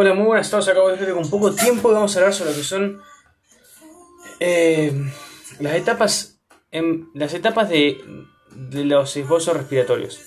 Hola, 0.00 0.14
muy 0.14 0.26
buenas, 0.26 0.46
estamos 0.46 0.68
acá 0.68 0.78
con 1.12 1.28
poco 1.28 1.52
tiempo 1.52 1.90
y 1.90 1.94
vamos 1.94 2.14
a 2.14 2.20
hablar 2.20 2.32
sobre 2.32 2.52
lo 2.52 2.56
que 2.56 2.62
son 2.62 3.02
eh, 4.38 4.92
las 5.58 5.74
etapas 5.74 6.38
las 7.14 7.34
etapas 7.34 7.68
de, 7.68 8.00
de, 8.52 8.84
los 8.84 9.16
esbozos 9.16 9.56
respiratorios. 9.56 10.20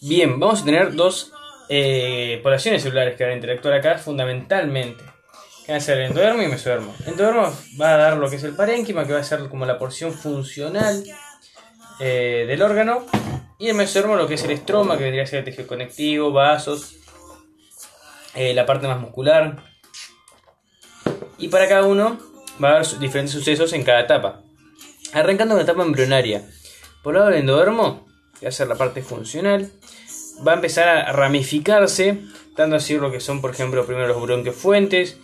Bien, 0.00 0.38
vamos 0.38 0.62
a 0.62 0.64
tener 0.64 0.94
dos 0.94 1.32
eh, 1.68 2.38
poblaciones 2.44 2.84
celulares 2.84 3.16
que 3.16 3.24
van 3.24 3.32
a 3.32 3.34
interactuar 3.34 3.74
acá 3.74 3.98
fundamentalmente. 3.98 5.02
Que 5.66 5.72
van 5.72 5.80
a 5.80 5.84
ser 5.84 5.98
el 5.98 6.06
endodermo 6.10 6.40
y 6.42 6.44
el 6.44 6.52
mesodermo. 6.52 6.94
El 7.00 7.08
endodermo 7.08 7.52
va 7.80 7.94
a 7.94 7.96
dar 7.96 8.16
lo 8.16 8.30
que 8.30 8.36
es 8.36 8.44
el 8.44 8.54
parénquima, 8.54 9.08
que 9.08 9.12
va 9.12 9.18
a 9.18 9.24
ser 9.24 9.48
como 9.48 9.66
la 9.66 9.76
porción 9.76 10.12
funcional 10.12 11.02
eh, 11.98 12.44
del 12.46 12.62
órgano. 12.62 13.06
Y 13.58 13.70
el 13.70 13.74
mesodermo 13.74 14.14
lo 14.14 14.28
que 14.28 14.34
es 14.34 14.44
el 14.44 14.52
estroma, 14.52 14.96
que 14.96 15.02
vendría 15.02 15.24
a 15.24 15.26
ser 15.26 15.40
el 15.40 15.46
tejido 15.46 15.66
conectivo, 15.66 16.30
vasos, 16.30 16.99
eh, 18.34 18.54
la 18.54 18.66
parte 18.66 18.86
más 18.86 19.00
muscular. 19.00 19.64
Y 21.38 21.48
para 21.48 21.68
cada 21.68 21.84
uno 21.84 22.18
va 22.62 22.70
a 22.70 22.74
haber 22.76 22.98
diferentes 22.98 23.32
sucesos 23.32 23.72
en 23.72 23.82
cada 23.82 24.00
etapa. 24.00 24.42
Arrancando 25.12 25.54
con 25.54 25.64
la 25.64 25.70
etapa 25.70 25.82
embrionaria. 25.82 26.48
Por 27.02 27.14
el 27.14 27.20
lado 27.20 27.30
del 27.30 27.40
endodermo, 27.40 28.06
que 28.38 28.46
va 28.46 28.50
a 28.50 28.52
ser 28.52 28.68
la 28.68 28.76
parte 28.76 29.02
funcional, 29.02 29.70
va 30.46 30.52
a 30.52 30.56
empezar 30.56 30.88
a 30.88 31.12
ramificarse, 31.12 32.18
dando 32.56 32.76
así 32.76 32.96
lo 32.96 33.10
que 33.10 33.20
son, 33.20 33.40
por 33.40 33.50
ejemplo, 33.50 33.86
primero 33.86 34.06
los 34.06 34.20
bronquios 34.20 34.56
fuentes, 34.56 35.18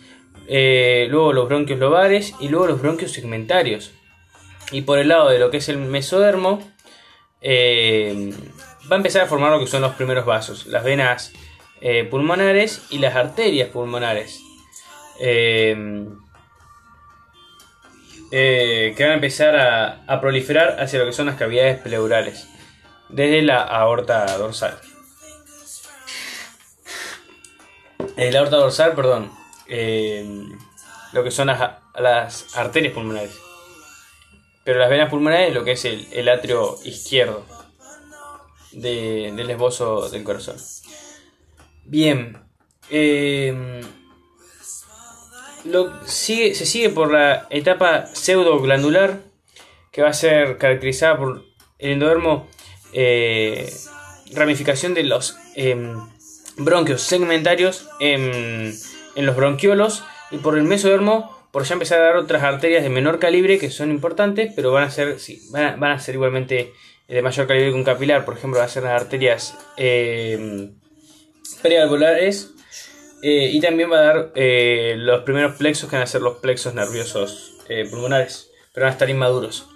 eh, 0.47 1.07
luego 1.09 1.33
los 1.33 1.47
bronquios 1.47 1.79
lobares 1.79 2.33
y 2.39 2.49
luego 2.49 2.67
los 2.67 2.81
bronquios 2.81 3.11
segmentarios. 3.11 3.91
Y 4.71 4.81
por 4.81 4.99
el 4.99 5.09
lado 5.09 5.29
de 5.29 5.39
lo 5.39 5.51
que 5.51 5.57
es 5.57 5.69
el 5.69 5.77
mesodermo, 5.77 6.59
eh, 7.41 8.33
va 8.91 8.95
a 8.95 8.97
empezar 8.97 9.23
a 9.23 9.27
formar 9.27 9.51
lo 9.51 9.59
que 9.59 9.67
son 9.67 9.81
los 9.81 9.93
primeros 9.93 10.25
vasos, 10.25 10.65
las 10.65 10.83
venas 10.83 11.31
eh, 11.81 12.03
pulmonares 12.05 12.85
y 12.89 12.99
las 12.99 13.15
arterias 13.15 13.69
pulmonares. 13.69 14.41
Eh, 15.19 15.85
que 18.29 18.95
van 18.99 19.11
a 19.11 19.15
empezar 19.15 19.55
a, 19.55 20.21
proliferar 20.21 20.81
hacia 20.81 20.99
lo 20.99 21.05
que 21.05 21.13
son 21.13 21.27
las 21.27 21.35
cavidades 21.35 21.79
pleurales, 21.79 22.47
desde 23.09 23.41
la 23.41 23.61
aorta 23.61 24.37
dorsal. 24.37 24.77
la 28.17 28.39
aorta 28.39 28.57
dorsal, 28.57 28.95
perdón, 28.95 29.31
lo 31.13 31.23
que 31.23 31.31
son 31.31 31.47
las, 31.47 32.55
arterias 32.55 32.93
pulmonares. 32.93 33.37
Pero 34.63 34.79
las 34.79 34.89
venas 34.89 35.09
pulmonares 35.09 35.53
lo 35.53 35.63
que 35.63 35.71
es 35.71 35.85
el, 35.85 36.27
atrio 36.27 36.77
izquierdo 36.83 37.45
del 38.73 39.49
esbozo 39.49 40.09
del 40.09 40.23
corazón. 40.23 40.57
Bien. 41.87 42.37
Eh, 42.89 43.81
lo, 45.63 46.05
sigue, 46.05 46.53
se 46.53 46.65
sigue 46.65 46.89
por 46.89 47.11
la 47.11 47.47
etapa 47.49 48.07
pseudoglandular, 48.07 49.21
que 49.91 50.01
va 50.01 50.09
a 50.09 50.13
ser 50.13 50.57
caracterizada 50.57 51.17
por 51.17 51.45
el 51.79 51.91
endodermo, 51.91 52.47
eh, 52.91 53.73
ramificación 54.33 54.93
de 54.93 55.03
los 55.03 55.37
em, 55.55 55.97
bronquios 56.57 57.01
segmentarios 57.01 57.87
en, 58.01 58.73
en 59.15 59.25
los 59.25 59.35
bronquiolos, 59.35 60.03
y 60.29 60.37
por 60.39 60.57
el 60.57 60.65
mesodermo, 60.65 61.37
por 61.51 61.63
ya 61.63 61.73
empezar 61.73 62.01
a 62.01 62.03
dar 62.03 62.17
otras 62.17 62.43
arterias 62.43 62.83
de 62.83 62.89
menor 62.89 63.19
calibre 63.19 63.59
que 63.59 63.71
son 63.71 63.91
importantes, 63.91 64.51
pero 64.55 64.73
van 64.73 64.83
a 64.83 64.91
ser, 64.91 65.21
sí, 65.21 65.41
van, 65.51 65.83
a, 65.83 65.99
ser 65.99 66.15
igualmente 66.15 66.73
de 67.07 67.21
mayor 67.21 67.47
calibre 67.47 67.71
que 67.71 67.77
un 67.77 67.85
capilar. 67.85 68.25
Por 68.25 68.37
ejemplo, 68.37 68.59
van 68.59 68.67
a 68.67 68.71
ser 68.71 68.83
las 68.83 69.01
arterias 69.01 69.57
eh, 69.77 70.69
prealveolares 71.55 72.51
eh, 73.21 73.49
y 73.51 73.59
también 73.59 73.91
va 73.91 73.97
a 73.97 74.01
dar 74.01 74.31
eh, 74.35 74.95
los 74.97 75.23
primeros 75.23 75.55
plexos 75.55 75.89
que 75.89 75.95
van 75.95 76.03
a 76.03 76.07
ser 76.07 76.21
los 76.21 76.37
plexos 76.37 76.73
nerviosos 76.73 77.53
eh, 77.67 77.87
pulmonares, 77.89 78.51
pero 78.73 78.85
van 78.85 78.91
a 78.91 78.93
estar 78.93 79.09
inmaduros. 79.09 79.67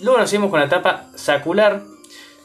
Luego 0.00 0.18
nos 0.18 0.28
seguimos 0.28 0.50
con 0.50 0.60
la 0.60 0.66
etapa 0.66 1.06
sacular, 1.14 1.82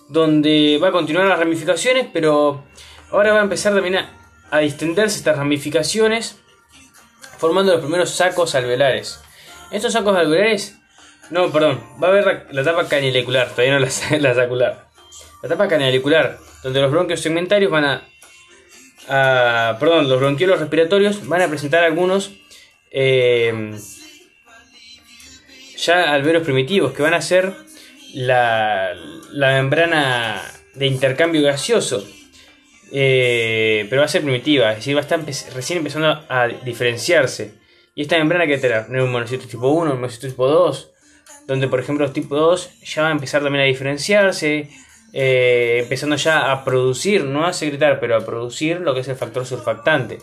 donde 0.08 0.80
va 0.82 0.90
a 0.90 0.92
continuar 0.92 1.26
las 1.28 1.40
ramificaciones, 1.40 2.08
pero 2.14 2.64
ahora 3.10 3.34
va 3.34 3.40
a 3.40 3.44
empezar 3.44 3.74
también 3.74 3.98
a, 4.52 4.60
distenderse 4.60 5.18
estas 5.18 5.38
ramificaciones 5.38 6.38
formando 7.38 7.72
los 7.72 7.82
primeros 7.82 8.12
sacos 8.12 8.54
alveolares. 8.54 9.20
Estos 9.72 9.94
sacos 9.94 10.16
alveolares, 10.16 10.78
no, 11.30 11.52
perdón, 11.52 11.82
va 12.02 12.08
a 12.08 12.12
haber 12.12 12.48
la, 12.52 12.62
etapa 12.62 12.88
canalicular, 12.88 13.50
todavía 13.50 13.74
no 13.74 13.80
la, 13.80 14.20
la, 14.20 14.36
sacular. 14.36 14.91
La 15.42 15.48
etapa 15.48 15.68
canalicular, 15.68 16.40
donde 16.64 16.82
los 16.82 16.92
bronquios 16.92 17.20
segmentarios 17.20 17.72
van 17.72 18.04
a, 19.08 19.78
perdón, 19.80 20.08
los 20.08 20.20
bronquiolos 20.20 20.60
respiratorios 20.60 21.28
van 21.28 21.42
a 21.42 21.48
presentar 21.48 21.84
algunos 21.84 22.32
eh, 22.92 23.72
ya 25.78 26.14
alveolos 26.14 26.44
primitivos, 26.44 26.94
que 26.94 27.02
van 27.02 27.14
a 27.14 27.22
ser 27.22 27.54
la, 28.14 28.94
la 29.32 29.54
membrana 29.54 30.42
de 30.76 30.86
intercambio 30.86 31.42
gaseoso 31.42 32.06
eh, 32.92 33.88
pero 33.90 34.02
va 34.02 34.06
a 34.06 34.10
ser 34.10 34.22
primitiva, 34.22 34.72
es 34.72 34.78
decir, 34.78 34.96
va 34.96 35.00
a 35.00 35.04
estar 35.04 35.20
recién 35.54 35.78
empezando 35.78 36.08
a 36.28 36.48
diferenciarse. 36.48 37.54
Y 37.96 38.02
esta 38.02 38.18
membrana 38.18 38.48
que 38.48 38.58
tener 38.58 38.86
un 38.90 39.12
monocitos 39.12 39.48
tipo 39.48 39.70
1, 39.70 39.94
un 39.94 40.02
monocitos 40.02 40.32
tipo 40.32 40.48
2, 40.48 40.92
donde 41.48 41.68
por 41.68 41.80
ejemplo 41.80 42.06
los 42.06 42.14
tipo 42.14 42.36
2 42.36 42.82
ya 42.84 43.04
va 43.04 43.08
a 43.10 43.12
empezar 43.12 43.42
también 43.44 43.64
a 43.64 43.68
diferenciarse, 43.68 44.70
eh, 45.14 45.80
empezando 45.84 46.16
ya 46.16 46.52
a 46.52 46.64
producir, 46.64 47.26
no 47.26 47.46
a 47.46 47.54
secretar, 47.54 48.00
pero 48.00 48.16
a 48.16 48.26
producir 48.26 48.80
lo 48.82 48.94
que 48.94 49.02
es 49.02 49.08
el 49.08 49.16
factor 49.16 49.46
surfactante. 49.46 50.20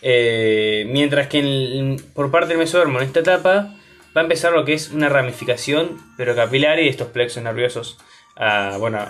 Eh, 0.00 0.86
mientras 0.88 1.26
que 1.26 1.96
por 2.14 2.30
parte 2.30 2.48
del 2.48 2.58
mesodermo 2.58 2.98
en 3.00 3.06
esta 3.06 3.20
etapa 3.20 3.74
va 4.16 4.20
a 4.20 4.24
empezar 4.24 4.52
lo 4.52 4.64
que 4.64 4.74
es 4.74 4.90
una 4.90 5.08
ramificación, 5.08 5.98
pero 6.16 6.34
capilar 6.34 6.78
y 6.78 6.88
estos 6.88 7.08
plexos 7.08 7.42
nerviosos, 7.42 7.98
a, 8.36 8.76
bueno, 8.78 9.00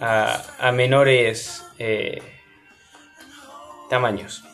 a, 0.00 0.72
menores 0.72 1.64
eh, 1.78 2.20
tamaños. 3.88 4.44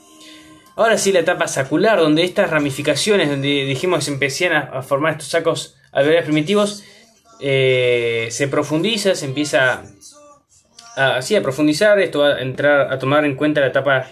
Ahora 0.76 0.98
sí 0.98 1.12
la 1.12 1.20
etapa 1.20 1.48
sacular, 1.48 1.98
donde 1.98 2.24
estas 2.24 2.50
ramificaciones, 2.50 3.30
donde 3.30 3.64
dijimos 3.64 4.08
empiezan 4.08 4.52
a, 4.52 4.82
formar 4.82 5.12
estos 5.12 5.28
sacos 5.28 5.76
alveolares 5.92 6.24
primitivos, 6.24 6.84
eh, 7.40 8.28
se 8.30 8.48
profundiza, 8.48 9.14
se 9.14 9.26
empieza 9.26 9.84
a, 10.96 11.16
así 11.16 11.36
a 11.36 11.42
profundizar. 11.42 11.98
Esto 11.98 12.20
va 12.20 12.34
a 12.34 12.40
entrar 12.40 12.92
a 12.92 12.98
tomar 12.98 13.24
en 13.24 13.36
cuenta 13.36 13.60
la 13.60 13.68
etapa 13.68 14.06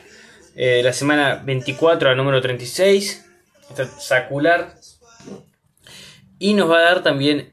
eh, 0.55 0.77
de 0.77 0.83
la 0.83 0.93
semana 0.93 1.43
24 1.44 2.11
al 2.11 2.16
número 2.16 2.41
36, 2.41 3.25
esta 3.71 3.87
sacular. 3.87 4.75
Y 6.38 6.55
nos 6.55 6.71
va 6.71 6.78
a 6.78 6.82
dar 6.82 7.03
también 7.03 7.53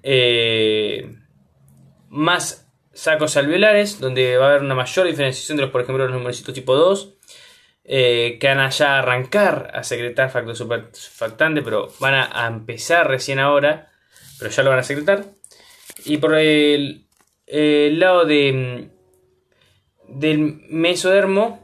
más 2.10 2.70
sacos 3.00 3.38
alveolares, 3.38 4.00
donde 4.00 4.38
va 4.38 4.48
a 4.48 4.50
haber 4.50 4.64
una 4.64 4.76
mayor 4.76 5.08
diferenciación 5.08 5.58
de 5.58 5.64
los, 5.64 5.72
por 5.72 5.82
ejemplo, 5.82 6.06
los 6.06 6.14
numerocitos 6.14 6.54
tipo 6.54 6.76
2, 6.76 7.16
eh, 7.86 8.38
que 8.40 8.48
van 8.48 8.60
a 8.60 8.70
ya 8.70 9.00
arrancar 9.00 9.72
a 9.74 9.84
secretar 9.84 10.30
factor 10.30 10.56
surfactante, 10.56 11.62
pero 11.62 11.92
van 12.00 12.14
a, 12.14 12.48
empezar 12.48 13.08
recién 13.08 13.40
ahora, 13.40 13.90
pero 14.38 14.52
ya 14.52 14.64
lo 14.64 14.70
van 14.70 14.80
a 14.80 14.84
secretar. 14.84 15.26
Y 16.06 16.18
por 16.18 16.36
el, 16.36 17.06
lado 17.48 18.26
de, 18.26 18.90
del 20.08 20.62
mesodermo, 20.70 21.60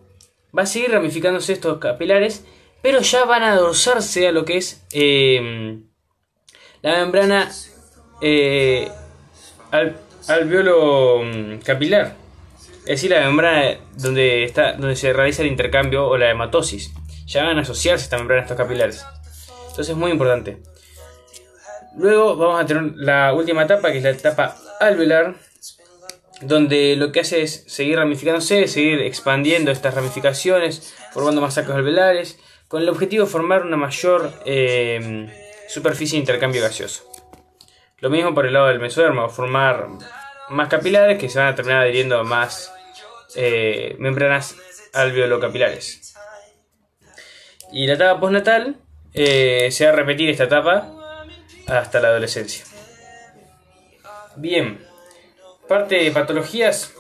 va 0.58 0.64
a 0.64 0.66
seguir 0.66 0.92
ramificándose 0.92 1.54
estos 1.54 1.80
capilares, 1.80 2.46
pero 2.82 3.00
ya 3.02 3.26
van 3.26 3.44
a 3.44 3.54
adorsarse 3.54 4.28
a 4.28 4.32
lo 4.32 4.46
que 4.46 4.58
es 4.58 4.86
eh, 4.94 5.80
la 6.82 6.98
membrana 6.98 7.52
eh, 8.22 8.90
alveolo 10.28 11.24
mm, 11.24 11.58
capilar, 11.60 12.16
es 12.80 12.86
decir, 12.86 13.12
la 13.12 13.22
membrana 13.22 13.80
donde, 13.98 14.44
está, 14.44 14.74
donde 14.74 14.96
se 14.96 15.12
realiza 15.12 15.42
el 15.42 15.48
intercambio 15.48 16.08
o 16.08 16.18
la 16.18 16.30
hematosis. 16.30 16.94
Ya 17.26 17.44
van 17.44 17.58
a 17.58 17.62
asociarse 17.62 18.04
esta 18.04 18.18
membrana 18.18 18.42
a 18.42 18.46
estos 18.46 18.58
capilares. 18.58 19.04
Entonces 19.70 19.90
es 19.90 19.96
muy 19.96 20.12
importante. 20.12 20.60
Luego 21.98 22.36
vamos 22.36 22.62
a 22.62 22.66
tener 22.66 22.94
la 22.96 23.34
última 23.34 23.64
etapa, 23.64 23.92
que 23.92 24.00
es 24.00 24.04
la 24.04 24.10
etapa 24.10 24.58
alveolar, 24.80 25.36
donde 26.42 26.96
lo 26.98 27.12
que 27.12 27.22
hace 27.22 27.42
es 27.42 27.64
seguir 27.68 27.98
ramificándose, 27.98 28.68
seguir 28.68 29.02
expandiendo 29.02 29.72
estas 29.72 29.94
ramificaciones, 29.94 30.94
formando 31.14 31.42
más 31.42 31.54
sacos 31.54 31.76
alveolares, 31.76 32.40
con 32.68 32.82
el 32.82 32.90
objetivo 32.90 33.26
de 33.26 33.32
formar 33.32 33.64
una 33.64 33.78
mayor 33.78 34.34
eh, 34.46 35.30
superficie 35.70 36.18
de 36.18 36.22
intercambio 36.22 36.62
gaseoso. 36.62 37.10
Lo 38.00 38.10
mismo 38.10 38.34
por 38.34 38.46
el 38.46 38.54
lado 38.54 38.68
del 38.68 38.80
mesodermo, 38.80 39.30
formar 39.30 39.88
más 40.50 40.68
capilares 40.68 41.18
que 41.18 41.30
se 41.30 41.40
van 41.40 41.48
a 41.48 41.56
terminar 41.56 41.84
adhiriendo 41.84 42.20
a 42.20 42.24
más 42.24 42.74
eh, 43.36 43.96
membranas 44.00 44.56
alveolocapilares. 44.94 46.14
Y 47.72 47.88
la 47.88 47.94
etapa 47.94 48.20
postnatal 48.20 48.76
eh, 49.14 49.70
se 49.72 49.86
va 49.86 49.92
a 49.92 49.96
repetir 49.96 50.30
esta 50.30 50.44
etapa 50.44 51.05
hasta 51.68 52.00
la 52.00 52.10
adolescencia. 52.10 52.66
Bien, 54.36 54.86
parte 55.68 55.96
de 55.96 56.12
patologías 56.12 56.94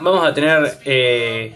vamos 0.00 0.26
a 0.26 0.34
tener 0.34 0.78
eh, 0.84 1.54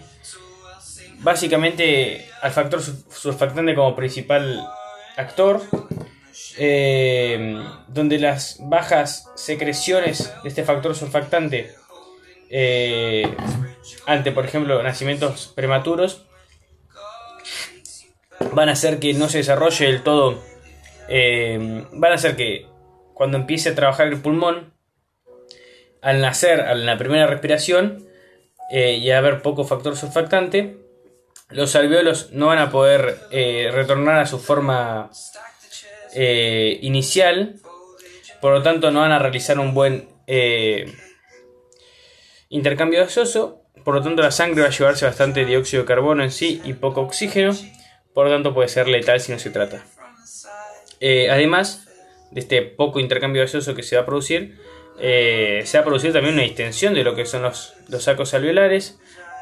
básicamente 1.19 2.29
al 2.41 2.51
factor 2.51 2.81
surfactante 2.81 3.75
como 3.75 3.95
principal 3.95 4.67
actor, 5.17 5.61
eh, 6.57 7.57
donde 7.87 8.19
las 8.19 8.57
bajas 8.59 9.29
secreciones 9.35 10.33
de 10.43 10.49
este 10.49 10.63
factor 10.63 10.95
surfactante 10.95 11.73
eh, 12.49 13.35
ante, 14.05 14.31
por 14.31 14.45
ejemplo, 14.45 14.81
nacimientos 14.83 15.51
prematuros, 15.55 16.25
van 18.51 18.69
a 18.69 18.73
hacer 18.73 18.99
que 18.99 19.13
no 19.13 19.29
se 19.29 19.39
desarrolle 19.39 19.85
del 19.85 20.03
todo, 20.03 20.43
van 21.07 22.11
a 22.11 22.15
hacer 22.15 22.35
que 22.35 22.67
cuando 23.13 23.37
empiece 23.37 23.69
a 23.69 23.75
trabajar 23.75 24.07
el 24.07 24.21
pulmón, 24.21 24.73
al 26.01 26.21
nacer, 26.21 26.59
en 26.59 26.85
la 26.85 26.97
primera 26.97 27.25
respiración, 27.25 28.07
eh, 28.69 28.97
y 28.97 29.09
haber 29.11 29.41
poco 29.41 29.63
factor 29.63 29.95
surfactante, 29.95 30.77
los 31.49 31.75
alveolos 31.75 32.31
no 32.31 32.47
van 32.47 32.59
a 32.59 32.69
poder 32.69 33.19
eh, 33.31 33.69
retornar 33.71 34.19
a 34.19 34.25
su 34.25 34.39
forma 34.39 35.09
eh, 36.13 36.77
inicial, 36.81 37.55
por 38.41 38.53
lo 38.53 38.61
tanto 38.63 38.91
no 38.91 38.99
van 38.99 39.11
a 39.11 39.19
realizar 39.19 39.59
un 39.59 39.73
buen 39.73 40.09
intercambio 42.49 42.99
gaseoso, 42.99 43.61
por 43.83 43.95
lo 43.95 44.01
tanto 44.01 44.23
la 44.23 44.31
sangre 44.31 44.63
va 44.63 44.67
a 44.67 44.71
llevarse 44.71 45.05
bastante 45.05 45.45
dióxido 45.45 45.83
de 45.83 45.87
carbono 45.87 46.23
en 46.23 46.31
sí 46.31 46.61
y 46.65 46.73
poco 46.73 47.01
oxígeno, 47.01 47.55
por 48.13 48.25
lo 48.25 48.33
tanto 48.33 48.53
puede 48.53 48.67
ser 48.67 48.87
letal 48.87 49.19
si 49.19 49.31
no 49.31 49.39
se 49.39 49.51
trata. 49.51 49.85
Además 51.01 51.87
de 52.31 52.41
este 52.41 52.61
poco 52.61 52.99
intercambio 52.99 53.41
gaseoso 53.41 53.75
que 53.75 53.83
se 53.83 53.95
va 53.95 54.03
a 54.03 54.05
producir, 54.05 54.57
eh, 54.97 55.63
se 55.65 55.77
ha 55.77 55.83
producido 55.83 56.13
también 56.13 56.35
una 56.35 56.43
distensión 56.43 56.93
de 56.93 57.03
lo 57.03 57.15
que 57.15 57.25
son 57.25 57.41
los, 57.41 57.73
sacos 57.99 58.33
alveolares, 58.33 58.97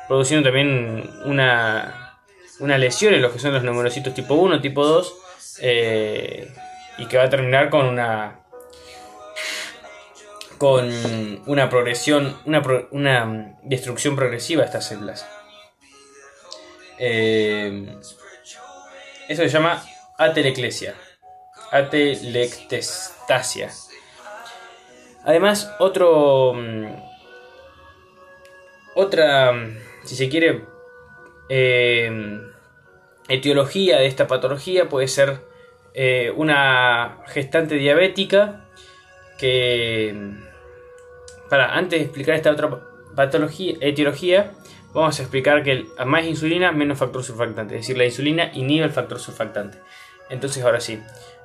produciendo 0.07 0.43
también 0.43 1.09
una, 1.25 2.19
una, 2.59 2.77
lesión 2.77 3.13
en 3.13 3.21
lo 3.21 3.31
que 3.31 3.39
son 3.39 3.53
los 3.53 3.63
numerocitos 3.63 4.13
tipo 4.13 4.33
1, 4.33 4.61
tipo 4.61 4.85
2, 4.85 5.13
eh, 5.61 6.51
y 6.97 7.05
que 7.05 7.17
va 7.17 7.23
a 7.23 7.29
terminar 7.29 7.69
con 7.69 7.85
una 7.85 8.39
con 10.57 10.89
una 11.45 11.69
progresión, 11.69 12.37
una, 12.45 12.61
una 12.91 13.57
destrucción 13.63 14.15
progresiva 14.15 14.61
de 14.61 14.67
estas 14.67 14.87
células. 14.87 15.27
Eh, 16.99 17.97
eso 19.27 19.41
se 19.41 19.49
llama 19.49 19.83
ateleclesia, 20.17 20.95
atelectestasia. 21.71 23.69
Además, 25.25 25.73
otro. 25.79 26.53
Mm, 26.53 26.85
otra, 28.95 29.51
mm, 29.53 29.77
si 30.03 30.15
se 30.15 30.29
quiere, 30.29 30.65
eh, 31.49 32.41
etiología 33.27 33.97
de 33.99 34.05
esta 34.07 34.27
patología 34.27 34.89
puede 34.89 35.07
ser 35.07 35.39
eh, 35.93 36.31
una 36.35 37.19
gestante 37.27 37.75
diabética 37.75 38.65
que. 39.37 40.13
Mm, 40.15 40.43
para, 41.49 41.75
antes 41.75 41.99
de 41.99 42.05
explicar 42.05 42.35
esta 42.35 42.51
otra 42.51 42.81
patología, 43.15 43.75
etiología, 43.79 44.53
vamos 44.93 45.19
a 45.19 45.23
explicar 45.23 45.63
que 45.63 45.85
a 45.97 46.05
más 46.05 46.25
insulina, 46.25 46.71
menos 46.71 46.97
factor 46.97 47.23
surfactante. 47.23 47.75
Es 47.75 47.81
decir, 47.81 47.97
la 47.97 48.05
insulina 48.05 48.51
inhibe 48.53 48.85
el 48.85 48.91
factor 48.91 49.19
surfactante. 49.19 49.79
Entonces, 50.29 50.63
ahora 50.63 50.79
sí, 50.79 50.99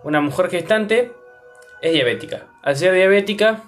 una 0.05 0.21
mujer 0.21 0.51
gestante 0.51 1.13
es 1.81 1.93
diabética. 1.93 2.47
Al 2.63 2.77
ser 2.77 2.95
diabética, 2.95 3.65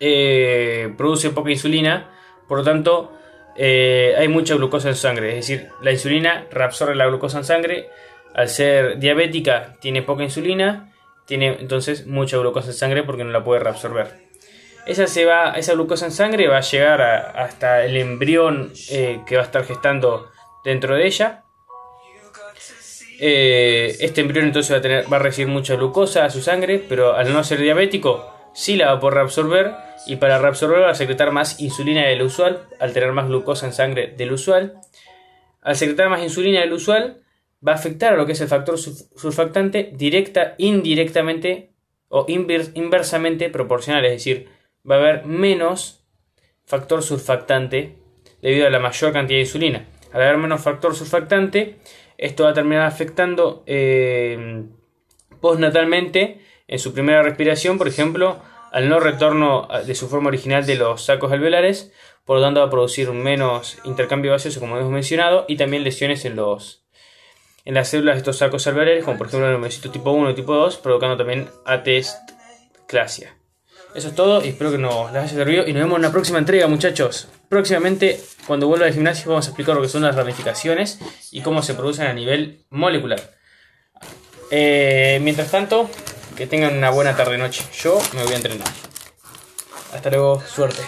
eh, 0.00 0.92
produce 0.96 1.30
poca 1.30 1.50
insulina, 1.50 2.10
por 2.46 2.58
lo 2.58 2.64
tanto, 2.64 3.12
eh, 3.56 4.14
hay 4.16 4.28
mucha 4.28 4.54
glucosa 4.54 4.88
en 4.88 4.94
sangre. 4.94 5.30
Es 5.30 5.48
decir, 5.48 5.68
la 5.82 5.92
insulina 5.92 6.46
reabsorbe 6.50 6.94
la 6.94 7.06
glucosa 7.06 7.38
en 7.38 7.44
sangre. 7.44 7.90
Al 8.34 8.48
ser 8.48 8.98
diabética, 8.98 9.76
tiene 9.80 10.02
poca 10.02 10.22
insulina, 10.22 10.92
tiene 11.26 11.56
entonces 11.60 12.06
mucha 12.06 12.38
glucosa 12.38 12.68
en 12.68 12.74
sangre 12.74 13.02
porque 13.02 13.24
no 13.24 13.30
la 13.30 13.42
puede 13.42 13.60
reabsorber. 13.60 14.28
Esa, 14.86 15.06
se 15.06 15.24
va, 15.24 15.52
esa 15.52 15.74
glucosa 15.74 16.06
en 16.06 16.12
sangre 16.12 16.48
va 16.48 16.58
a 16.58 16.62
llegar 16.62 17.02
hasta 17.02 17.84
el 17.84 17.96
embrión 17.96 18.72
eh, 18.90 19.20
que 19.26 19.36
va 19.36 19.42
a 19.42 19.44
estar 19.44 19.64
gestando 19.64 20.30
dentro 20.64 20.94
de 20.94 21.06
ella. 21.06 21.44
Este 23.18 24.20
embrión 24.20 24.46
entonces 24.46 24.72
va 24.72 24.78
a, 24.78 24.82
tener, 24.82 25.12
va 25.12 25.16
a 25.16 25.20
recibir 25.20 25.52
mucha 25.52 25.74
glucosa 25.74 26.24
a 26.24 26.30
su 26.30 26.40
sangre, 26.40 26.78
pero 26.88 27.14
al 27.14 27.32
no 27.32 27.42
ser 27.42 27.60
diabético, 27.60 28.32
sí 28.54 28.76
la 28.76 28.86
va 28.86 28.92
a 28.92 29.00
poder 29.00 29.14
reabsorber 29.14 29.74
y 30.06 30.16
para 30.16 30.38
reabsorber 30.38 30.82
va 30.82 30.90
a 30.90 30.94
secretar 30.94 31.32
más 31.32 31.60
insulina 31.60 32.06
del 32.06 32.22
usual, 32.22 32.68
al 32.78 32.92
tener 32.92 33.12
más 33.12 33.28
glucosa 33.28 33.66
en 33.66 33.72
sangre 33.72 34.14
del 34.16 34.32
usual. 34.32 34.80
Al 35.60 35.76
secretar 35.76 36.08
más 36.08 36.22
insulina 36.22 36.60
del 36.60 36.72
usual, 36.72 37.22
va 37.66 37.72
a 37.72 37.74
afectar 37.74 38.14
a 38.14 38.16
lo 38.16 38.26
que 38.26 38.32
es 38.32 38.40
el 38.40 38.48
factor 38.48 38.78
surfactante 38.78 39.90
directa, 39.92 40.54
indirectamente 40.58 41.72
o 42.08 42.24
inversamente 42.28 43.50
proporcional, 43.50 44.04
es 44.06 44.12
decir, 44.12 44.48
va 44.88 44.94
a 44.94 44.98
haber 44.98 45.26
menos 45.26 46.04
factor 46.64 47.02
surfactante 47.02 47.96
debido 48.40 48.66
a 48.66 48.70
la 48.70 48.78
mayor 48.78 49.12
cantidad 49.12 49.36
de 49.36 49.42
insulina. 49.42 49.86
Al 50.12 50.22
haber 50.22 50.38
menos 50.38 50.62
factor 50.62 50.94
surfactante, 50.94 51.76
esto 52.18 52.44
va 52.44 52.50
a 52.50 52.54
terminar 52.54 52.84
afectando 52.84 53.62
eh, 53.66 54.64
postnatalmente 55.40 56.40
en 56.66 56.78
su 56.78 56.92
primera 56.92 57.22
respiración, 57.22 57.78
por 57.78 57.88
ejemplo, 57.88 58.42
al 58.72 58.88
no 58.88 59.00
retorno 59.00 59.68
de 59.86 59.94
su 59.94 60.08
forma 60.08 60.28
original 60.28 60.66
de 60.66 60.76
los 60.76 61.04
sacos 61.04 61.32
alveolares, 61.32 61.92
por 62.24 62.36
lo 62.36 62.42
tanto 62.42 62.60
va 62.60 62.66
a 62.66 62.70
producir 62.70 63.10
menos 63.12 63.78
intercambio 63.84 64.32
gaseoso 64.32 64.60
como 64.60 64.76
hemos 64.76 64.92
mencionado 64.92 65.46
y 65.48 65.56
también 65.56 65.84
lesiones 65.84 66.26
en 66.26 66.36
los 66.36 66.84
en 67.64 67.74
las 67.74 67.88
células 67.88 68.16
de 68.16 68.18
estos 68.18 68.38
sacos 68.38 68.66
alveolares, 68.66 69.04
como 69.04 69.18
por 69.18 69.26
ejemplo 69.26 69.46
el 69.46 69.54
numerocito 69.54 69.90
tipo 69.90 70.10
1 70.10 70.30
y 70.30 70.34
tipo 70.34 70.54
2, 70.54 70.78
provocando 70.78 71.16
también 71.16 71.48
atestclasia. 71.66 73.37
Eso 73.94 74.08
es 74.08 74.14
todo 74.14 74.44
y 74.44 74.48
espero 74.48 74.70
que 74.70 74.78
nos 74.78 75.10
haya 75.10 75.26
servido 75.26 75.66
y 75.66 75.72
nos 75.72 75.82
vemos 75.82 75.96
en 75.96 76.02
la 76.02 76.12
próxima 76.12 76.38
entrega 76.38 76.66
muchachos. 76.66 77.28
Próximamente 77.48 78.20
cuando 78.46 78.68
vuelva 78.68 78.86
al 78.86 78.92
gimnasio 78.92 79.30
vamos 79.30 79.46
a 79.46 79.50
explicar 79.50 79.74
lo 79.74 79.82
que 79.82 79.88
son 79.88 80.02
las 80.02 80.14
ramificaciones 80.14 80.98
y 81.32 81.40
cómo 81.40 81.62
se 81.62 81.74
producen 81.74 82.06
a 82.06 82.12
nivel 82.12 82.64
molecular. 82.70 83.20
Eh, 84.50 85.18
mientras 85.22 85.50
tanto, 85.50 85.90
que 86.36 86.46
tengan 86.46 86.76
una 86.76 86.90
buena 86.90 87.16
tarde-noche. 87.16 87.64
Yo 87.82 87.98
me 88.14 88.22
voy 88.22 88.32
a 88.32 88.36
entrenar. 88.36 88.68
Hasta 89.92 90.10
luego, 90.10 90.40
suerte. 90.42 90.82